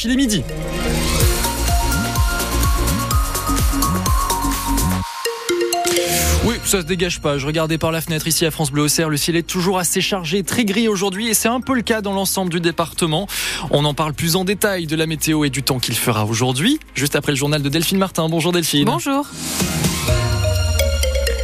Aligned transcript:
Flash, 0.00 0.04
il 0.04 0.12
est 0.12 0.16
midi. 0.16 0.42
Oui, 6.44 6.54
ça 6.64 6.80
se 6.80 6.86
dégage 6.86 7.20
pas. 7.20 7.38
Je 7.38 7.46
regardais 7.46 7.78
par 7.78 7.92
la 7.92 8.00
fenêtre 8.00 8.26
ici 8.26 8.46
à 8.46 8.50
France 8.50 8.70
Bleu 8.70 8.82
Auxerre. 8.82 9.08
Le 9.08 9.16
ciel 9.16 9.36
est 9.36 9.46
toujours 9.46 9.78
assez 9.78 10.00
chargé, 10.00 10.42
très 10.42 10.64
gris 10.64 10.88
aujourd'hui 10.88 11.28
et 11.28 11.34
c'est 11.34 11.48
un 11.48 11.60
peu 11.60 11.74
le 11.74 11.82
cas 11.82 12.00
dans 12.00 12.12
l'ensemble 12.12 12.50
du 12.50 12.60
département. 12.60 13.26
On 13.70 13.84
en 13.84 13.94
parle 13.94 14.14
plus 14.14 14.36
en 14.36 14.44
détail 14.44 14.86
de 14.86 14.96
la 14.96 15.06
météo 15.06 15.44
et 15.44 15.50
du 15.50 15.62
temps 15.62 15.78
qu'il 15.78 15.96
fera 15.96 16.24
aujourd'hui, 16.24 16.80
juste 16.94 17.16
après 17.16 17.32
le 17.32 17.36
journal 17.36 17.62
de 17.62 17.68
Delphine 17.68 17.98
Martin. 17.98 18.28
Bonjour 18.28 18.52
Delphine. 18.52 18.86
Bonjour. 18.86 19.26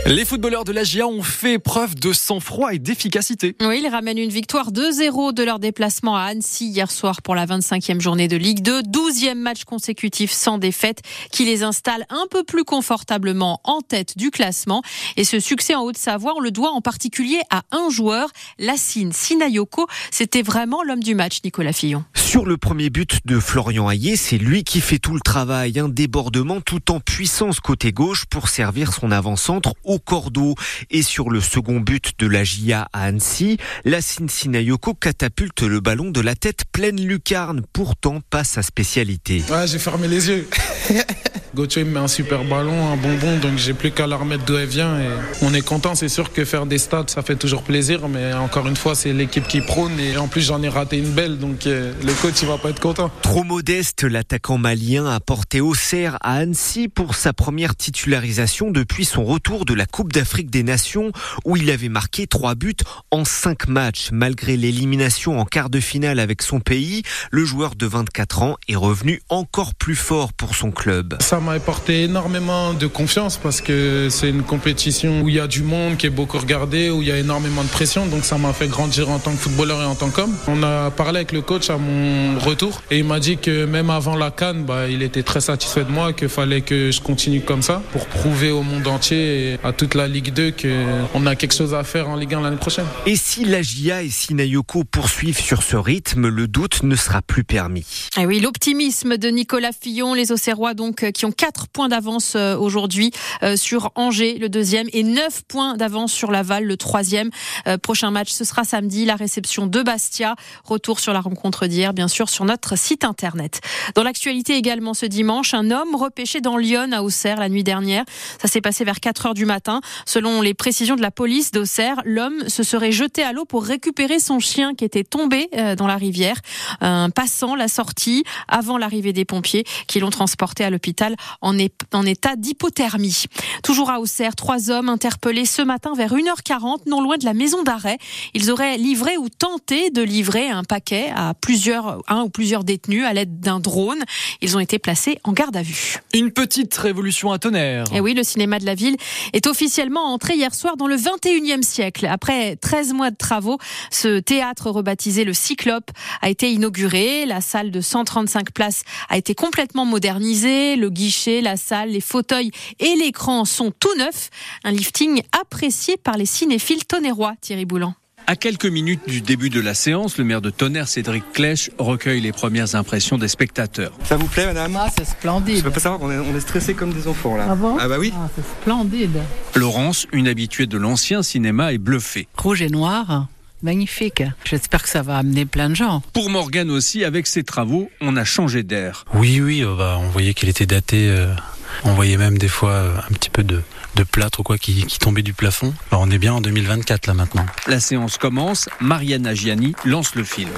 Les 0.09 0.25
footballeurs 0.25 0.63
de 0.63 0.71
la 0.71 0.85
GIA 0.85 1.09
ont 1.09 1.25
fait 1.25 1.59
preuve 1.59 1.97
de 1.97 2.13
sang-froid 2.13 2.73
et 2.73 2.79
d'efficacité. 2.79 3.57
Oui, 3.61 3.81
ils 3.83 3.89
ramènent 3.89 4.19
une 4.19 4.31
victoire 4.31 4.71
2-0 4.71 5.35
de 5.35 5.43
leur 5.43 5.59
déplacement 5.59 6.15
à 6.15 6.27
Annecy 6.27 6.69
hier 6.69 6.93
soir 6.93 7.23
pour 7.23 7.35
la 7.35 7.45
25e 7.45 8.01
journée 8.01 8.29
de 8.29 8.37
Ligue 8.37 8.63
2. 8.63 8.83
12e 8.83 9.35
match 9.35 9.65
consécutif 9.65 10.31
sans 10.31 10.59
défaite 10.59 11.01
qui 11.33 11.45
les 11.45 11.65
installe 11.65 12.07
un 12.09 12.25
peu 12.31 12.45
plus 12.45 12.63
confortablement 12.63 13.61
en 13.65 13.81
tête 13.81 14.17
du 14.17 14.31
classement. 14.31 14.81
Et 15.17 15.25
ce 15.25 15.41
succès 15.41 15.75
en 15.75 15.83
Haute-Savoie, 15.83 16.35
on 16.37 16.41
le 16.41 16.53
doit 16.53 16.71
en 16.71 16.81
particulier 16.81 17.41
à 17.51 17.63
un 17.73 17.91
joueur, 17.91 18.29
Lassine 18.61 19.13
Sinayoko. 19.13 19.89
C'était 20.13 20.43
vraiment 20.43 20.85
l'homme 20.85 21.03
du 21.03 21.17
match, 21.17 21.41
Nicolas 21.43 21.73
Fillon. 21.73 22.05
Sur 22.15 22.47
le 22.47 22.57
premier 22.57 22.91
but 22.91 23.19
de 23.25 23.41
Florian 23.41 23.91
Hayé, 23.91 24.15
c'est 24.15 24.39
lui 24.39 24.63
qui 24.63 24.81
fait 24.81 25.01
tout 25.01 25.15
le 25.15 25.21
travail. 25.21 25.81
Un 25.81 25.89
débordement 25.89 26.61
tout 26.61 26.93
en 26.93 27.01
puissance 27.01 27.59
côté 27.59 27.91
gauche 27.91 28.25
pour 28.27 28.49
servir 28.49 28.93
son 28.93 29.11
avant-centre 29.11 29.75
au 29.83 29.96
Cordeau. 29.99 30.55
Et 30.91 31.03
sur 31.03 31.31
le 31.31 31.41
second 31.41 31.81
but 31.81 32.13
de 32.19 32.27
la 32.27 32.45
GIA 32.45 32.89
à 32.93 33.05
Annecy, 33.05 33.59
la 33.85 34.01
Sinayoko 34.01 34.95
catapulte 34.95 35.63
le 35.63 35.81
ballon 35.81 36.11
de 36.11 36.21
la 36.21 36.35
tête 36.35 36.65
pleine 36.73 37.01
lucarne, 37.01 37.63
pourtant 37.73 38.21
pas 38.31 38.45
sa 38.45 38.63
spécialité. 38.63 39.43
Ouais, 39.51 39.67
j'ai 39.67 39.79
fermé 39.79 40.09
les 40.09 40.29
yeux. 40.29 40.49
Gauthier 41.57 41.85
me 41.85 41.93
met 41.93 42.01
un 42.01 42.07
super 42.07 42.45
ballon, 42.45 42.93
un 42.93 42.99
bonbon, 42.99 43.39
donc 43.39 43.57
j'ai 43.57 43.73
plus 43.73 43.91
qu'à 43.91 44.07
la 44.07 44.17
remettre 44.19 44.45
d'où 44.45 44.59
elle 44.59 44.69
vient. 44.69 45.01
Et 45.01 45.09
on 45.41 45.55
est 45.55 45.63
content, 45.63 45.95
c'est 45.95 46.11
sûr 46.11 46.31
que 46.31 46.45
faire 46.45 46.67
des 46.67 46.77
stats, 46.77 47.07
ça 47.07 47.23
fait 47.23 47.37
toujours 47.37 47.63
plaisir, 47.63 48.09
mais 48.11 48.35
encore 48.35 48.69
une 48.69 48.77
fois, 48.77 48.95
c'est 48.95 49.15
l'équipe 49.15 49.49
qui 49.49 49.63
prône. 49.63 49.99
Et 49.99 50.19
en 50.19 50.29
plus, 50.29 50.43
j'en 50.43 50.63
ai 50.63 50.69
raté 50.69 50.99
une 50.99 51.13
belle, 51.13 51.39
donc 51.39 51.67
euh, 51.67 51.95
le 52.05 52.13
coach, 52.13 52.43
il 52.43 52.49
va 52.49 52.59
pas 52.59 52.69
être 52.69 52.81
content. 52.81 53.11
Trop 53.23 53.43
modeste, 53.43 54.05
l'attaquant 54.05 54.59
malien 54.59 55.07
a 55.07 55.19
porté 55.19 55.63
Auxerre 55.63 56.19
à 56.21 56.35
Annecy 56.35 56.89
pour 56.89 57.15
sa 57.15 57.33
première 57.33 57.75
titularisation 57.75 58.71
depuis 58.71 59.07
son 59.07 59.25
retour 59.25 59.65
de 59.65 59.73
la 59.73 59.87
Coupe 59.87 60.13
d'Afrique 60.13 60.51
des 60.51 60.63
Nations, 60.63 61.11
où 61.47 61.57
il 61.57 61.71
avait 61.71 61.89
marqué 61.89 62.27
trois 62.27 62.55
buts 62.55 62.77
en 63.11 63.25
cinq 63.25 63.67
matchs. 63.67 64.11
Malgré 64.13 64.59
l'élimination 64.59 65.41
en 65.41 65.47
quart 65.47 65.71
de 65.71 65.81
finale 65.81 66.21
avec 66.21 66.43
son 66.43 66.61
pays, 66.61 67.03
le 67.31 67.47
joueur 67.47 67.77
de 67.77 67.87
24 67.87 68.43
ans 68.43 68.57
est 68.69 68.77
revenu 68.77 69.23
encore 69.31 69.75
plus 69.75 69.97
fort 69.97 70.35
pour 70.35 70.55
son 70.55 70.71
club. 70.71 71.17
Ça 71.23 71.41
m'a 71.47 71.53
apporté 71.53 72.03
énormément 72.03 72.75
de 72.75 72.89
confiance 72.89 73.37
parce 73.37 73.61
que 73.61 74.09
c'est 74.11 74.31
une 74.31 74.43
compétition 74.43 75.23
où 75.23 75.29
il 75.29 75.37
y 75.37 75.41
a 75.41 75.47
du 75.47 75.63
monde 75.63 75.97
qui 75.97 76.07
est 76.07 76.11
beaucoup 76.11 76.39
regardé, 76.39 76.91
où 76.91 77.03
il 77.03 77.09
y 77.09 77.13
a 77.13 77.19
énormément 77.19 77.63
de 77.63 77.69
pression. 77.69 78.05
Donc 78.07 78.25
ça 78.25 78.37
m'a 78.37 78.53
fait 78.53 78.67
grandir 78.67 79.11
en 79.11 79.21
tant 79.21 79.31
que 79.31 79.37
footballeur 79.37 79.81
et 79.81 79.85
en 79.85 79.95
tant 79.95 80.11
qu'homme. 80.11 80.35
On 80.49 80.65
a 80.65 80.91
parlé 80.91 81.19
avec 81.19 81.31
le 81.31 81.43
coach 81.43 81.71
à 81.71 81.79
mon 81.79 82.37
retour 82.41 82.83
et 82.91 82.99
il 82.99 83.05
m'a 83.05 83.21
dit 83.21 83.37
que 83.37 83.65
même 83.65 83.91
avant 83.91 84.17
la 84.17 84.33
Cannes, 84.33 84.65
bah, 84.65 84.89
il 84.89 85.03
était 85.03 85.23
très 85.23 85.41
satisfait 85.41 85.85
de 85.85 85.91
moi, 85.91 86.13
qu'il 86.13 86.29
fallait 86.29 86.63
que 86.63 86.91
je 86.91 87.01
continue 87.01 87.43
comme 87.43 87.63
ça 87.63 87.81
pour 87.93 88.07
prouver 88.07 88.51
au 88.51 88.63
monde 88.63 88.89
entier 88.89 89.53
et 89.53 89.59
à 89.63 89.73
toute 89.73 89.95
la 89.95 90.09
Ligue 90.09 90.33
2 90.33 90.53
qu'on 90.53 91.27
a 91.27 91.37
quelque 91.37 91.55
chose 91.55 91.75
à 91.75 91.85
faire 91.85 92.09
en 92.09 92.17
Ligue 92.17 92.35
1 92.35 92.41
l'année 92.41 92.57
prochaine. 92.57 92.87
Et 93.07 93.15
si 93.15 93.45
la 93.45 93.63
GIA 93.63 94.03
et 94.03 94.11
Sinayoko 94.11 94.83
poursuivent 94.83 95.41
sur 95.41 95.63
ce 95.63 95.77
rythme, 95.77 96.27
le 96.27 96.49
doute 96.49 96.83
ne 96.83 96.97
sera 96.97 97.23
plus 97.23 97.45
permis. 97.45 98.09
Et 98.19 98.27
oui, 98.27 98.41
l'optimisme 98.41 99.17
de 99.17 99.29
Nicolas 99.29 99.71
Fillon, 99.73 100.13
les 100.15 100.33
Auxerrois 100.33 100.75
donc 100.75 101.13
qui 101.13 101.25
ont 101.25 101.33
4 101.37 101.69
points 101.69 101.89
d'avance 101.89 102.35
euh, 102.35 102.57
aujourd'hui 102.57 103.11
euh, 103.43 103.57
sur 103.57 103.93
Angers, 103.95 104.39
le 104.39 104.49
deuxième, 104.49 104.89
et 104.93 105.03
9 105.03 105.43
points 105.47 105.77
d'avance 105.77 106.13
sur 106.13 106.31
Laval, 106.31 106.65
le 106.65 106.77
troisième. 106.77 107.31
Euh, 107.67 107.79
prochain 107.79 108.11
match, 108.11 108.31
ce 108.31 108.45
sera 108.45 108.65
samedi, 108.65 109.05
la 109.05 109.17
réception 109.17 109.67
de 109.67 109.83
Bastia. 109.83 110.35
Retour 110.65 111.01
sur 111.01 111.13
la 111.13 111.21
rencontre 111.21 111.67
d'hier, 111.67 111.93
bien 111.93 112.09
sûr, 112.09 112.29
sur 112.29 112.45
notre 112.45 112.77
site 112.77 113.05
internet. 113.05 113.61
Dans 113.95 114.03
l'actualité 114.03 114.57
également 114.57 114.95
ce 114.95 115.07
dimanche, 115.07 115.55
un 115.55 115.71
homme 115.71 115.95
repêché 115.95 116.41
dans 116.41 116.57
Lyon 116.57 116.91
à 116.93 117.03
Auxerre 117.03 117.39
la 117.39 117.49
nuit 117.49 117.65
dernière. 117.65 118.05
Ça 118.41 118.49
s'est 118.49 118.61
passé 118.61 118.85
vers 118.85 119.01
4 119.01 119.27
heures 119.27 119.35
du 119.35 119.47
matin. 119.47 119.81
Selon 120.07 120.41
les 120.41 120.55
précisions 120.55 120.97
de 120.97 121.03
la 121.03 121.11
police 121.11 121.51
d'Auxerre, 121.53 122.01
l'homme 122.05 122.49
se 122.49 122.63
serait 122.63 122.93
jeté 122.93 123.23
à 123.23 123.33
l'eau 123.33 123.45
pour 123.45 123.65
récupérer 123.65 124.19
son 124.19 124.41
chien 124.41 124.75
qui 124.75 124.85
était 124.85 125.05
tombé 125.05 125.49
dans 125.77 125.87
la 125.87 125.97
rivière. 125.97 126.37
Un 126.81 127.11
passant 127.11 127.55
l'a 127.55 127.69
sorti 127.69 128.25
avant 128.49 128.79
l'arrivée 128.79 129.13
des 129.13 129.25
pompiers 129.25 129.65
qui 129.87 130.01
l'ont 130.01 130.11
transporté 130.11 130.65
à 130.65 130.71
l'hôpital 130.71 131.17
en, 131.41 131.57
état 131.59 132.37
d'hypothermie. 132.37 133.25
Toujours 133.63 133.91
à 133.91 134.01
Auxerre, 134.01 134.37
trois 134.37 134.71
hommes 134.71 134.89
interpellés 134.89 135.47
ce 135.47 135.63
matin 135.63 135.93
vers 135.97 136.15
1h40, 136.15 136.81
non 136.87 137.01
loin 137.01 137.17
de 137.19 137.25
la 137.25 137.35
maison 137.35 137.63
d'arrêt. 137.63 137.99
Ils 138.35 138.51
auraient 138.51 138.79
livré 138.79 139.17
ou 139.17 139.29
tenté 139.29 139.91
de 139.91 140.03
livrer 140.03 140.49
un 140.49 140.65
paquet 140.65 141.11
à 141.15 141.35
plusieurs, 141.35 142.03
un 142.09 142.23
ou 142.23 142.29
plusieurs 142.29 142.65
détenus 142.65 143.05
à 143.05 143.13
l'aide 143.13 143.41
d'un 143.41 143.61
drone. 143.61 144.03
Ils 144.41 144.57
ont 144.57 144.61
été 144.61 144.79
placés 144.79 145.19
en 145.25 145.33
garde 145.33 145.57
à 145.57 145.63
vue. 145.63 145.99
Une 146.15 146.31
petite 146.31 146.75
révolution 146.77 147.33
à 147.33 147.39
tonnerre. 147.39 147.85
Et 147.93 148.01
oui, 148.01 148.15
le 148.15 148.23
cinéma 148.23 148.59
de 148.59 148.67
la 148.67 148.75
ville 148.75 148.97
est 149.33 149.47
officiellement 149.47 150.13
entré 150.13 150.35
hier 150.35 150.55
soir 150.55 150.77
dans 150.77 150.87
le 150.87 150.97
21e 150.97 151.63
siècle. 151.63 152.07
Après 152.07 152.57
13 152.57 152.93
mois 152.93 153.11
de 153.11 153.17
travaux, 153.17 153.59
ce 153.91 154.19
théâtre 154.21 154.71
rebaptisé 154.71 155.25
le 155.25 155.33
Cyclope 155.33 155.91
a 156.23 156.29
été 156.29 156.51
inauguré. 156.51 157.27
La 157.27 157.41
salle 157.41 157.71
de 157.71 157.81
135 157.81 158.53
places 158.53 158.83
a 159.09 159.17
été 159.17 159.35
complètement 159.35 159.85
modernisée. 159.85 160.77
Le 160.77 160.91
guichet 161.07 161.41
la 161.41 161.57
salle, 161.57 161.91
les 161.91 162.01
fauteuils 162.01 162.51
et 162.81 162.97
l'écran 162.97 163.45
sont 163.45 163.71
tout 163.71 163.95
neufs. 163.97 164.31
Un 164.65 164.73
lifting 164.73 165.23
apprécié 165.41 165.97
par 165.97 166.17
les 166.17 166.27
cinéphiles 166.27 166.85
tonnerrois, 166.85 167.35
Thierry 167.41 167.65
Boulan. 167.65 167.95
À 168.27 168.35
quelques 168.35 168.67
minutes 168.67 169.07
du 169.07 169.21
début 169.21 169.51
de 169.51 169.61
la 169.61 169.73
séance, 169.75 170.19
le 170.19 170.25
maire 170.25 170.41
de 170.41 170.51
Tonnerre, 170.51 170.89
Cédric 170.89 171.23
Clèche, 171.33 171.71
recueille 171.79 172.21
les 172.21 172.33
premières 172.33 172.75
impressions 172.75 173.19
des 173.19 173.29
spectateurs. 173.29 173.93
Ça 174.03 174.17
vous 174.17 174.27
plaît, 174.27 174.47
madame 174.47 174.77
Ah, 174.77 174.89
c'est 174.99 175.05
splendide. 175.05 175.59
Je 175.59 175.63
peux 175.63 175.71
pas 175.71 175.79
savoir 175.79 176.01
qu'on 176.01 176.11
est, 176.11 176.19
on 176.19 176.37
est 176.37 176.41
stressé 176.41 176.75
comme 176.75 176.93
des 176.93 177.07
enfants, 177.07 177.37
là. 177.37 177.47
Ah 177.51 177.55
bon 177.55 177.77
Ah 177.79 177.87
bah 177.87 177.99
oui. 178.01 178.13
Ah, 178.17 178.29
c'est 178.35 178.45
splendide. 178.45 179.21
Laurence, 179.55 180.09
une 180.11 180.27
habituée 180.27 180.67
de 180.67 180.77
l'ancien 180.77 181.23
cinéma, 181.23 181.73
est 181.73 181.79
bluffée. 181.79 182.27
Rouge 182.37 182.63
et 182.63 182.69
noir. 182.69 183.29
Magnifique. 183.67 184.23
J'espère 184.45 184.81
que 184.85 184.89
ça 184.89 185.03
va 185.03 185.17
amener 185.19 185.45
plein 185.45 185.69
de 185.69 185.75
gens. 185.75 186.01
Pour 186.13 186.31
Morgane 186.31 186.71
aussi, 186.71 187.03
avec 187.05 187.27
ses 187.27 187.43
travaux, 187.43 187.91
on 188.01 188.17
a 188.17 188.23
changé 188.23 188.63
d'air. 188.63 189.05
Oui, 189.13 189.41
oui, 189.41 189.65
euh, 189.65 189.75
bah, 189.77 189.97
on 190.01 190.09
voyait 190.11 190.35
qu'il 190.35 190.49
était 190.49 190.67
daté. 190.67 191.09
euh, 191.11 191.35
on 191.83 191.93
voyait 191.95 192.17
même 192.17 192.39
des 192.39 192.47
fois 192.47 192.71
euh, 192.71 192.97
un 192.99 193.13
petit 193.15 193.29
peu 193.29 193.43
de, 193.43 193.61
de 193.97 194.05
plâtre 194.05 194.39
ou 194.39 194.43
quoi 194.45 194.57
qui, 194.57 194.85
qui 194.87 195.01
tombait 195.01 195.23
du 195.25 195.33
plafond. 195.33 195.75
Alors 195.91 196.05
on 196.07 196.11
est 196.13 196.19
bien 196.19 196.33
en 196.35 196.41
2024 196.41 197.09
là 197.09 197.15
maintenant. 197.15 197.45
La 197.67 197.81
séance 197.81 198.19
commence, 198.19 198.69
Mariana 198.81 199.35
Gianni 199.35 199.75
lance 199.85 200.15
le 200.15 200.23
film. 200.23 200.51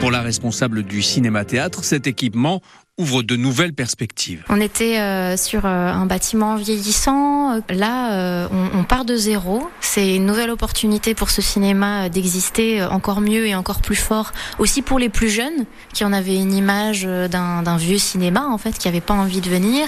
Pour 0.00 0.10
la 0.10 0.22
responsable 0.22 0.82
du 0.84 1.02
cinéma-théâtre, 1.02 1.84
cet 1.84 2.06
équipement 2.06 2.62
ouvre 2.96 3.22
de 3.22 3.36
nouvelles 3.36 3.72
perspectives. 3.72 4.44
On 4.48 4.60
était 4.60 5.00
euh, 5.00 5.36
sur 5.36 5.66
euh, 5.66 5.68
un 5.68 6.06
bâtiment 6.06 6.56
vieillissant. 6.56 7.60
Là, 7.68 8.12
euh, 8.12 8.48
on, 8.52 8.78
on 8.78 8.84
part 8.84 9.04
de 9.04 9.16
zéro. 9.16 9.68
C'est 9.80 10.14
une 10.14 10.26
nouvelle 10.26 10.50
opportunité 10.50 11.14
pour 11.14 11.30
ce 11.30 11.42
cinéma 11.42 12.08
d'exister 12.08 12.82
encore 12.84 13.20
mieux 13.20 13.46
et 13.46 13.54
encore 13.54 13.80
plus 13.80 13.96
fort. 13.96 14.32
Aussi 14.58 14.82
pour 14.82 14.98
les 14.98 15.08
plus 15.08 15.28
jeunes, 15.28 15.66
qui 15.92 16.04
en 16.04 16.12
avaient 16.12 16.36
une 16.36 16.54
image 16.54 17.02
d'un 17.04 17.62
d'un 17.62 17.76
vieux 17.76 17.98
cinéma, 17.98 18.46
en 18.46 18.58
fait, 18.58 18.78
qui 18.78 18.88
n'avaient 18.88 19.00
pas 19.00 19.14
envie 19.14 19.40
de 19.40 19.48
venir. 19.48 19.86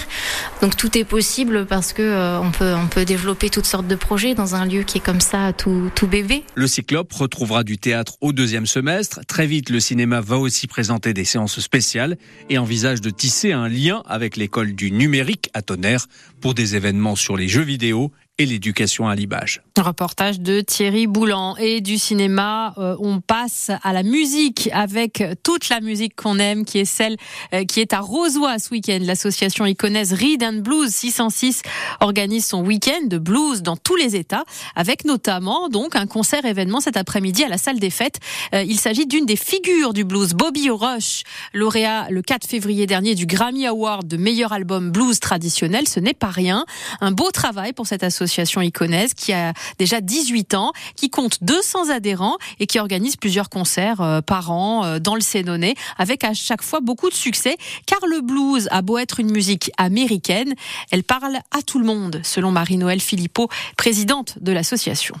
Donc 0.61 0.75
tout 0.75 0.97
est 0.97 1.03
possible 1.03 1.65
parce 1.65 1.93
que 1.93 2.01
euh, 2.01 2.39
on 2.41 2.51
peut 2.51 2.73
on 2.73 2.87
peut 2.87 3.05
développer 3.05 3.49
toutes 3.49 3.65
sortes 3.65 3.87
de 3.87 3.95
projets 3.95 4.35
dans 4.35 4.55
un 4.55 4.65
lieu 4.65 4.83
qui 4.83 4.97
est 4.97 5.01
comme 5.01 5.21
ça, 5.21 5.53
tout, 5.53 5.89
tout 5.95 6.07
bébé. 6.07 6.43
Le 6.55 6.67
Cyclope 6.67 7.11
retrouvera 7.13 7.63
du 7.63 7.77
théâtre 7.77 8.17
au 8.21 8.33
deuxième 8.33 8.65
semestre. 8.65 9.21
Très 9.27 9.45
vite, 9.45 9.69
le 9.69 9.79
cinéma 9.79 10.21
va 10.21 10.37
aussi 10.37 10.67
présenter 10.67 11.13
des 11.13 11.25
séances 11.25 11.59
spéciales 11.59 12.17
et 12.49 12.57
envisage 12.57 12.96
de 13.01 13.09
tisser 13.09 13.51
un 13.51 13.67
lien 13.67 14.03
avec 14.05 14.37
l'école 14.37 14.73
du 14.73 14.91
numérique 14.91 15.49
à 15.53 15.61
Tonnerre 15.61 16.07
pour 16.41 16.53
des 16.53 16.75
événements 16.75 17.15
sur 17.15 17.37
les 17.37 17.47
jeux 17.47 17.61
vidéo 17.63 18.11
et 18.39 18.45
l'éducation 18.45 19.07
à 19.07 19.15
l'image. 19.15 19.61
Reportage 19.77 20.39
de 20.39 20.61
Thierry 20.61 21.07
Boulan 21.07 21.55
et 21.57 21.81
du 21.81 21.97
cinéma. 21.97 22.73
euh, 22.77 22.95
on 22.99 23.19
passe 23.19 23.71
à 23.83 23.93
la 23.93 24.03
musique 24.03 24.69
avec 24.73 25.23
toute 25.43 25.69
la 25.69 25.81
musique 25.81 26.15
qu'on 26.15 26.37
aime, 26.39 26.65
qui 26.65 26.79
est 26.79 26.85
celle 26.85 27.17
euh, 27.53 27.63
qui 27.65 27.79
est 27.79 27.93
à 27.93 27.99
Rosoy 27.99 28.59
ce 28.59 28.69
week-end. 28.71 28.99
L'association 29.01 29.65
iconaise 29.65 30.13
Read 30.13 30.43
and 30.43 30.61
Blues 30.61 30.89
606 30.89 31.61
organise 31.99 32.45
son 32.45 32.63
week-end 32.63 33.05
de 33.05 33.17
blues 33.17 33.61
dans 33.61 33.77
tous 33.77 33.95
les 33.95 34.15
États, 34.15 34.43
avec 34.75 35.05
notamment 35.05 35.69
donc 35.69 35.95
un 35.95 36.05
concert 36.05 36.45
événement 36.45 36.79
cet 36.79 36.97
après-midi 36.97 37.43
à 37.43 37.47
la 37.49 37.57
salle 37.57 37.79
des 37.79 37.91
fêtes. 37.91 38.19
Euh, 38.53 38.63
il 38.63 38.79
s'agit 38.79 39.07
d'une 39.07 39.25
des 39.25 39.35
figures 39.35 39.93
du 39.93 40.03
blues, 40.03 40.33
Bobby 40.33 40.69
Rush, 40.69 41.23
lauréat 41.53 42.07
le 42.09 42.21
4 42.21 42.47
février 42.47 42.85
dernier 42.85 43.15
du 43.15 43.25
Grammy 43.25 43.65
Award 43.65 44.07
de 44.07 44.17
meilleur 44.17 44.53
album 44.53 44.91
blues 44.91 45.19
traditionnel. 45.19 45.87
Ce 45.87 45.99
n'est 45.99 46.13
pas 46.13 46.29
rien. 46.29 46.65
Un 47.01 47.11
beau 47.11 47.31
travail 47.31 47.73
pour 47.73 47.87
cette 47.87 48.03
association 48.03 48.26
l'association 48.27 48.61
Iconèse 48.61 49.13
qui 49.13 49.31
a 49.31 49.53
déjà 49.79 50.01
18 50.01 50.53
ans, 50.53 50.73
qui 50.95 51.09
compte 51.09 51.37
200 51.41 51.89
adhérents 51.89 52.37
et 52.59 52.67
qui 52.67 52.77
organise 52.79 53.15
plusieurs 53.15 53.49
concerts 53.49 54.01
euh, 54.01 54.21
par 54.21 54.51
an 54.51 54.83
euh, 54.83 54.99
dans 54.99 55.15
le 55.15 55.21
Sénonais 55.21 55.75
avec 55.97 56.23
à 56.25 56.33
chaque 56.33 56.61
fois 56.61 56.81
beaucoup 56.81 57.09
de 57.09 57.15
succès 57.15 57.55
car 57.85 57.99
le 58.05 58.21
blues 58.21 58.67
a 58.71 58.81
beau 58.81 58.97
être 58.97 59.21
une 59.21 59.31
musique 59.31 59.71
américaine, 59.77 60.53
elle 60.91 61.03
parle 61.03 61.37
à 61.51 61.61
tout 61.61 61.79
le 61.79 61.85
monde 61.85 62.19
selon 62.23 62.51
Marie-Noël 62.51 62.99
Philippot, 62.99 63.47
présidente 63.77 64.37
de 64.41 64.51
l'association. 64.51 65.15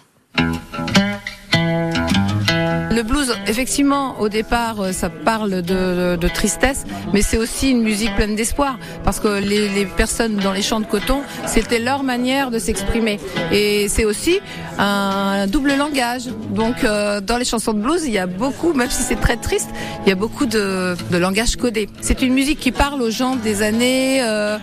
Le 2.97 3.03
blues, 3.03 3.31
effectivement, 3.45 4.19
au 4.19 4.27
départ, 4.27 4.81
euh, 4.81 4.91
ça 4.91 5.11
parle 5.11 5.61
de, 5.61 6.27
tristesse, 6.33 6.83
mais 7.13 7.21
c'est 7.21 7.37
aussi 7.37 7.69
une 7.69 7.83
musique 7.83 8.15
pleine 8.15 8.35
d'espoir, 8.35 8.79
parce 9.03 9.19
que 9.19 9.39
les, 9.39 9.69
les, 9.69 9.85
personnes 9.85 10.37
dans 10.37 10.51
les 10.51 10.63
champs 10.63 10.79
de 10.79 10.87
coton, 10.87 11.21
c'était 11.45 11.77
leur 11.77 12.01
manière 12.01 12.49
de 12.49 12.57
s'exprimer. 12.57 13.19
Et 13.51 13.87
c'est 13.87 14.03
aussi 14.03 14.39
un 14.79 15.45
double 15.45 15.75
langage. 15.75 16.23
Donc, 16.49 16.83
euh, 16.83 17.21
dans 17.21 17.37
les 17.37 17.45
chansons 17.45 17.73
de 17.73 17.81
blues, 17.81 18.03
il 18.03 18.13
y 18.13 18.17
a 18.17 18.25
beaucoup, 18.25 18.73
même 18.73 18.89
si 18.89 19.03
c'est 19.03 19.21
très 19.21 19.37
triste, 19.37 19.69
il 20.03 20.09
y 20.09 20.11
a 20.11 20.15
beaucoup 20.15 20.47
de, 20.47 20.97
de 21.11 21.17
langage 21.17 21.55
codé. 21.55 21.89
C'est 22.01 22.23
une 22.23 22.33
musique 22.33 22.59
qui 22.59 22.71
parle 22.71 23.03
aux 23.03 23.11
gens 23.11 23.35
des 23.35 23.61
années 23.61 24.23
euh, 24.23 24.57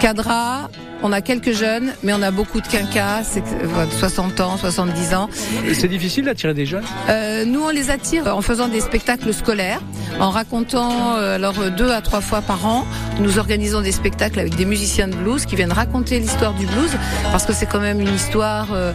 Cadra, 0.00 0.70
on 1.02 1.12
a 1.12 1.20
quelques 1.20 1.52
jeunes, 1.52 1.92
mais 2.02 2.12
on 2.12 2.22
a 2.22 2.30
beaucoup 2.30 2.60
de 2.60 2.66
quinquas, 2.66 3.22
60 3.98 4.40
ans, 4.40 4.56
70 4.56 5.14
ans. 5.14 5.28
C'est 5.72 5.88
difficile 5.88 6.24
d'attirer 6.24 6.54
des 6.54 6.66
jeunes? 6.66 6.84
Euh, 7.08 7.44
Nous, 7.44 7.60
on 7.60 7.70
les 7.70 7.90
attire 7.90 8.26
en 8.34 8.42
faisant 8.42 8.68
des 8.68 8.80
spectacles 8.80 9.32
scolaires, 9.32 9.80
en 10.18 10.30
racontant, 10.30 11.16
euh, 11.16 11.36
alors 11.36 11.54
deux 11.76 11.90
à 11.90 12.00
trois 12.00 12.20
fois 12.20 12.42
par 12.42 12.66
an, 12.66 12.86
nous 13.20 13.38
organisons 13.38 13.80
des 13.80 13.92
spectacles 13.92 14.38
avec 14.40 14.54
des 14.56 14.64
musiciens 14.64 15.08
de 15.08 15.14
blues 15.14 15.46
qui 15.46 15.56
viennent 15.56 15.72
raconter 15.72 16.18
l'histoire 16.18 16.54
du 16.54 16.66
blues, 16.66 16.90
parce 17.32 17.44
que 17.46 17.52
c'est 17.52 17.66
quand 17.66 17.80
même 17.80 18.00
une 18.00 18.14
histoire 18.14 18.68
euh, 18.72 18.92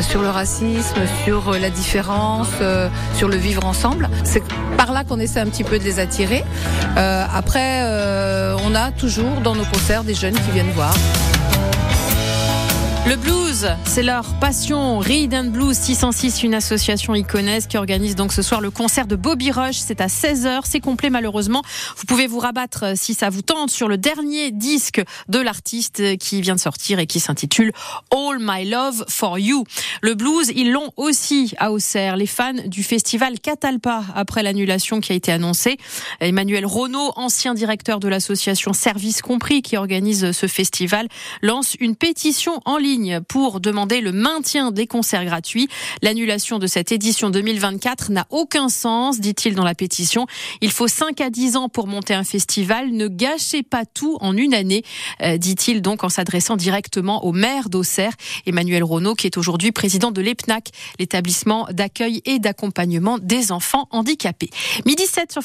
sur 0.00 0.22
le 0.22 0.28
racisme, 0.28 0.96
sur 1.24 1.52
la 1.52 1.70
différence, 1.70 2.48
euh, 2.60 2.88
sur 3.14 3.28
le 3.28 3.36
vivre 3.36 3.64
ensemble. 3.64 4.08
C'est 4.24 4.42
par 4.76 4.92
là 4.92 5.04
qu'on 5.04 5.18
essaie 5.20 5.40
un 5.40 5.46
petit 5.46 5.64
peu 5.64 5.78
de 5.78 5.84
les 5.84 5.98
attirer. 6.00 6.44
Euh, 6.96 7.24
après, 7.34 7.82
on 8.64 8.74
a 8.74 8.90
toujours 8.92 9.40
dans 9.42 9.54
nos 9.54 9.64
concerts 9.64 10.04
des 10.04 10.14
jeunes 10.14 10.34
qui 10.34 10.50
viennent 10.52 10.70
voir. 10.74 10.94
Le 13.08 13.14
blues, 13.14 13.68
c'est 13.84 14.02
leur 14.02 14.34
passion. 14.40 14.98
Read 14.98 15.32
and 15.32 15.50
Blues 15.50 15.76
606, 15.76 16.42
une 16.42 16.54
association 16.54 17.14
iconesque 17.14 17.70
qui 17.70 17.76
organise 17.76 18.16
donc 18.16 18.32
ce 18.32 18.42
soir 18.42 18.60
le 18.60 18.72
concert 18.72 19.06
de 19.06 19.14
Bobby 19.14 19.52
Rush. 19.52 19.76
C'est 19.76 20.00
à 20.00 20.08
16h. 20.08 20.62
C'est 20.64 20.80
complet 20.80 21.08
malheureusement. 21.08 21.62
Vous 21.96 22.04
pouvez 22.04 22.26
vous 22.26 22.40
rabattre 22.40 22.82
euh, 22.82 22.92
si 22.96 23.14
ça 23.14 23.30
vous 23.30 23.42
tente 23.42 23.70
sur 23.70 23.86
le 23.86 23.96
dernier 23.96 24.50
disque 24.50 25.00
de 25.28 25.38
l'artiste 25.38 26.18
qui 26.18 26.40
vient 26.40 26.56
de 26.56 26.60
sortir 26.60 26.98
et 26.98 27.06
qui 27.06 27.20
s'intitule 27.20 27.70
All 28.10 28.38
My 28.40 28.68
Love 28.68 29.04
for 29.08 29.38
You. 29.38 29.62
Le 30.02 30.14
blues, 30.14 30.50
ils 30.56 30.72
l'ont 30.72 30.90
aussi 30.96 31.54
à 31.58 31.70
Auxerre. 31.70 32.16
Les 32.16 32.26
fans 32.26 32.54
du 32.66 32.82
festival 32.82 33.38
Catalpa 33.38 34.02
après 34.16 34.42
l'annulation 34.42 34.98
qui 34.98 35.12
a 35.12 35.14
été 35.14 35.30
annoncée. 35.30 35.76
Emmanuel 36.18 36.66
Renault, 36.66 37.12
ancien 37.14 37.54
directeur 37.54 38.00
de 38.00 38.08
l'association 38.08 38.72
Service 38.72 39.22
Compris 39.22 39.62
qui 39.62 39.76
organise 39.76 40.32
ce 40.32 40.48
festival, 40.48 41.06
lance 41.40 41.76
une 41.78 41.94
pétition 41.94 42.60
en 42.64 42.78
ligne 42.78 42.95
pour 43.28 43.60
demander 43.60 44.00
le 44.00 44.12
maintien 44.12 44.70
des 44.70 44.86
concerts 44.86 45.24
gratuits. 45.24 45.68
L'annulation 46.02 46.58
de 46.58 46.66
cette 46.66 46.92
édition 46.92 47.30
2024 47.30 48.10
n'a 48.10 48.26
aucun 48.30 48.68
sens, 48.68 49.20
dit-il 49.20 49.54
dans 49.54 49.64
la 49.64 49.74
pétition. 49.74 50.26
Il 50.60 50.70
faut 50.70 50.88
5 50.88 51.20
à 51.20 51.30
10 51.30 51.56
ans 51.56 51.68
pour 51.68 51.86
monter 51.86 52.14
un 52.14 52.24
festival. 52.24 52.90
Ne 52.90 53.08
gâchez 53.08 53.62
pas 53.62 53.84
tout 53.84 54.18
en 54.20 54.36
une 54.36 54.54
année, 54.54 54.82
euh, 55.22 55.36
dit-il 55.36 55.82
donc 55.82 56.04
en 56.04 56.08
s'adressant 56.08 56.56
directement 56.56 57.24
au 57.24 57.32
maire 57.32 57.68
d'Auxerre, 57.68 58.12
Emmanuel 58.46 58.84
Renault, 58.84 59.14
qui 59.14 59.26
est 59.26 59.36
aujourd'hui 59.36 59.72
président 59.72 60.10
de 60.10 60.20
l'EPNAC, 60.20 60.70
l'établissement 60.98 61.66
d'accueil 61.70 62.22
et 62.24 62.38
d'accompagnement 62.38 63.18
des 63.18 63.52
enfants 63.52 63.88
handicapés. 63.90 64.50
Midi 64.84 65.04
7 65.06 65.32
sur 65.32 65.34